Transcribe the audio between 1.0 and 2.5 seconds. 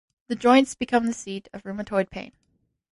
the seat of rheumatoid pain.